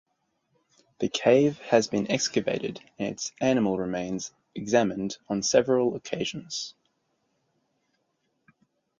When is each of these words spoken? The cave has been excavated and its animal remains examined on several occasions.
The 0.97 1.09
cave 1.09 1.59
has 1.59 1.87
been 1.87 2.09
excavated 2.09 2.81
and 2.97 3.09
its 3.09 3.31
animal 3.39 3.77
remains 3.77 4.31
examined 4.55 5.17
on 5.29 5.43
several 5.43 5.95
occasions. 5.95 6.73